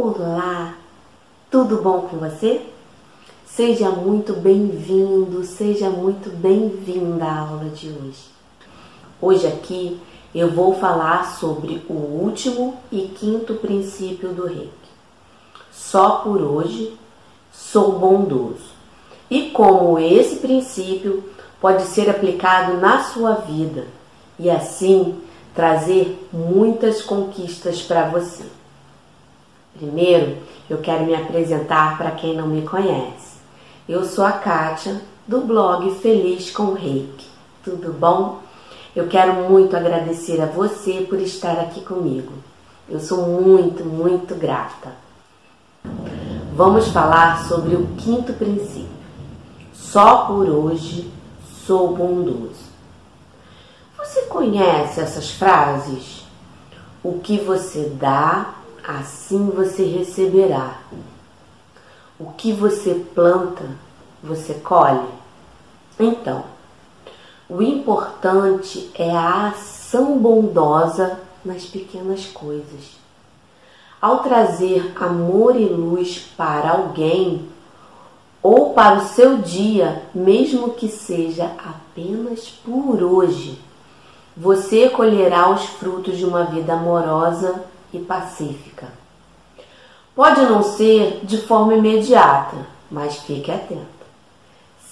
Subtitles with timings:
[0.00, 0.76] Olá,
[1.50, 2.62] tudo bom com você?
[3.44, 8.26] Seja muito bem-vindo, seja muito bem-vinda à aula de hoje.
[9.20, 10.00] Hoje aqui
[10.32, 14.70] eu vou falar sobre o último e quinto princípio do reiki.
[15.72, 16.96] Só por hoje
[17.52, 18.70] sou bondoso.
[19.28, 21.24] E como esse princípio
[21.60, 23.88] pode ser aplicado na sua vida
[24.38, 25.20] e assim
[25.56, 28.44] trazer muitas conquistas para você.
[29.78, 30.38] Primeiro,
[30.68, 33.38] eu quero me apresentar para quem não me conhece.
[33.88, 37.28] Eu sou a Kátia, do blog Feliz com Reiki.
[37.62, 38.40] Tudo bom?
[38.96, 42.32] Eu quero muito agradecer a você por estar aqui comigo.
[42.88, 44.92] Eu sou muito, muito grata.
[46.54, 48.88] Vamos falar sobre o quinto princípio.
[49.72, 51.08] Só por hoje
[51.64, 52.66] sou bondoso.
[53.96, 56.24] Você conhece essas frases?
[57.00, 58.54] O que você dá,
[58.88, 60.78] assim você receberá.
[62.18, 63.66] O que você planta,
[64.24, 65.06] você colhe.
[66.00, 66.44] Então,
[67.50, 72.96] o importante é a ação bondosa nas pequenas coisas.
[74.00, 77.46] Ao trazer amor e luz para alguém
[78.42, 83.60] ou para o seu dia, mesmo que seja apenas por hoje,
[84.34, 88.88] você colherá os frutos de uma vida amorosa e pacífica.
[90.14, 92.56] Pode não ser de forma imediata,
[92.90, 93.86] mas fique atento.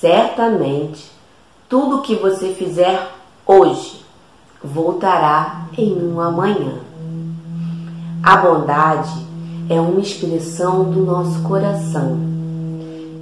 [0.00, 1.10] Certamente,
[1.68, 3.10] tudo que você fizer
[3.46, 4.02] hoje
[4.62, 6.78] voltará em um amanhã.
[8.22, 9.26] A bondade
[9.68, 12.18] é uma expressão do nosso coração.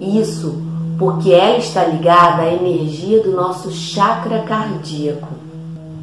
[0.00, 0.62] Isso
[0.98, 5.28] porque ela está ligada à energia do nosso chakra cardíaco.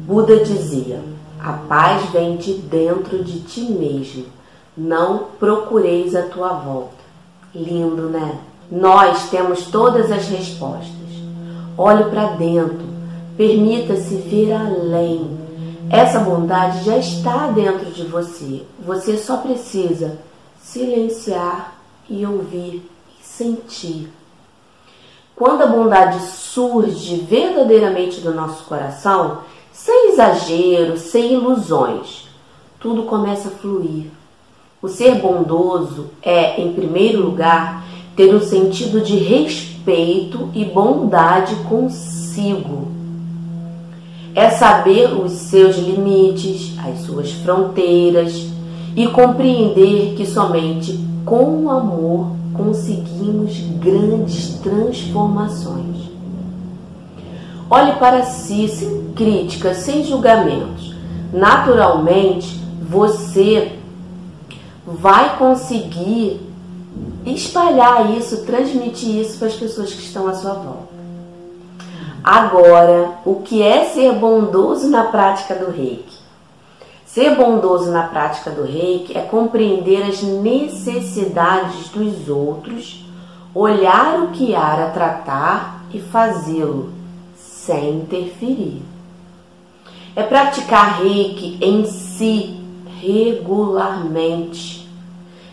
[0.06, 1.00] Buda dizia:
[1.40, 4.26] a paz vem de dentro de ti mesmo,
[4.76, 6.96] não procureis a tua volta.
[7.54, 8.38] Lindo, né?
[8.70, 10.92] Nós temos todas as respostas.
[11.78, 12.84] Olhe para dentro,
[13.36, 15.30] permita-se ver além.
[15.90, 18.64] Essa bondade já está dentro de você.
[18.84, 20.18] Você só precisa
[20.60, 21.74] silenciar
[22.08, 24.12] e ouvir e sentir.
[25.36, 29.42] Quando a bondade surge verdadeiramente do nosso coração,
[29.76, 32.26] sem exagero, sem ilusões.
[32.80, 34.06] Tudo começa a fluir.
[34.80, 37.84] O ser bondoso é, em primeiro lugar,
[38.16, 42.88] ter um sentido de respeito e bondade consigo.
[44.34, 48.46] É saber os seus limites, as suas fronteiras
[48.96, 56.15] e compreender que somente com o amor conseguimos grandes transformações.
[57.68, 60.94] Olhe para si sem críticas, sem julgamentos.
[61.32, 63.76] Naturalmente, você
[64.86, 66.40] vai conseguir
[67.24, 70.94] espalhar isso, transmitir isso para as pessoas que estão à sua volta.
[72.22, 76.16] Agora, o que é ser bondoso na prática do reiki?
[77.04, 83.04] Ser bondoso na prática do reiki é compreender as necessidades dos outros,
[83.52, 86.95] olhar o que há a tratar e fazê-lo
[87.66, 88.80] sem interferir.
[90.14, 92.60] É praticar reiki em si
[93.02, 94.88] regularmente,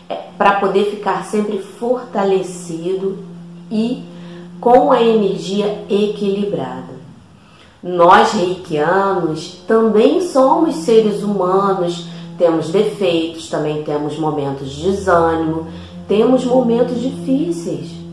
[0.08, 3.18] é para poder ficar sempre fortalecido
[3.70, 4.02] e
[4.60, 6.94] com a energia equilibrada.
[7.82, 12.06] Nós reikianos também somos seres humanos,
[12.38, 15.66] temos defeitos, também temos momentos de desânimo,
[16.08, 18.03] temos momentos difíceis.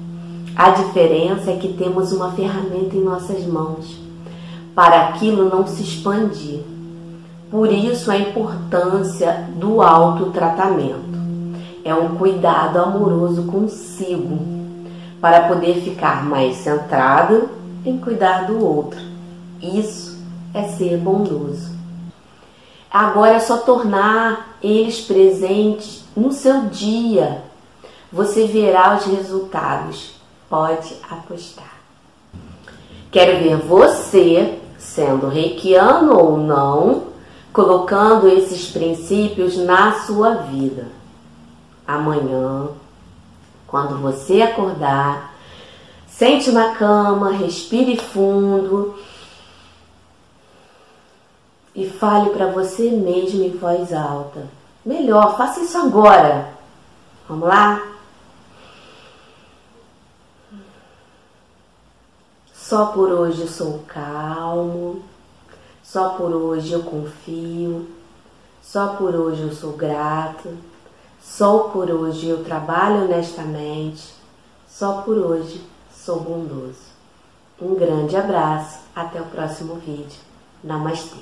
[0.55, 3.97] A diferença é que temos uma ferramenta em nossas mãos
[4.75, 6.61] para aquilo não se expandir.
[7.49, 11.11] Por isso a importância do autotratamento.
[11.83, 14.39] É um cuidado amoroso consigo
[15.19, 17.49] para poder ficar mais centrado
[17.85, 18.99] em cuidar do outro.
[19.61, 20.17] Isso
[20.53, 21.71] é ser bondoso.
[22.89, 27.41] Agora é só tornar eles presentes no seu dia.
[28.11, 30.20] Você verá os resultados
[30.51, 31.79] pode apostar.
[33.09, 37.07] Quero ver você, sendo reikiano ou não,
[37.53, 40.87] colocando esses princípios na sua vida.
[41.87, 42.67] Amanhã,
[43.65, 45.33] quando você acordar,
[46.05, 48.95] sente na cama, respire fundo
[51.73, 54.47] e fale para você mesmo em voz alta.
[54.85, 56.49] Melhor, faça isso agora.
[57.29, 57.90] Vamos lá?
[62.71, 65.03] Só por hoje eu sou calmo,
[65.83, 67.85] só por hoje eu confio,
[68.63, 70.47] só por hoje eu sou grato,
[71.21, 74.13] Só por hoje eu trabalho honestamente,
[74.69, 75.61] só por hoje
[75.93, 76.79] sou bondoso.
[77.61, 80.21] Um grande abraço, até o próximo vídeo.
[80.63, 81.19] Namastê!